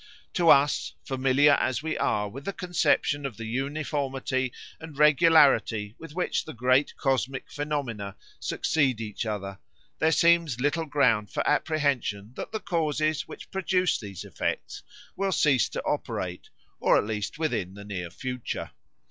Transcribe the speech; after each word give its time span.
To 0.33 0.49
us, 0.49 0.95
familiar 1.05 1.51
as 1.59 1.83
we 1.83 1.95
are 1.95 2.27
with 2.27 2.45
the 2.45 2.53
conception 2.53 3.23
of 3.23 3.37
the 3.37 3.45
uniformity 3.45 4.51
and 4.79 4.97
regularity 4.97 5.93
with 5.99 6.15
which 6.15 6.43
the 6.43 6.55
great 6.55 6.97
cosmic 6.97 7.51
phenomena 7.51 8.15
succeed 8.39 8.99
each 8.99 9.27
other, 9.27 9.59
there 9.99 10.11
seems 10.11 10.59
little 10.59 10.85
ground 10.87 11.29
for 11.29 11.47
apprehension 11.47 12.33
that 12.33 12.51
the 12.51 12.59
causes 12.59 13.27
which 13.27 13.51
produce 13.51 13.99
these 13.99 14.25
effects 14.25 14.81
will 15.15 15.31
cease 15.31 15.69
to 15.69 15.83
operate, 15.83 16.49
at 16.83 17.05
least 17.05 17.37
within 17.37 17.75
the 17.75 17.85
near 17.85 18.09
future. 18.09 18.71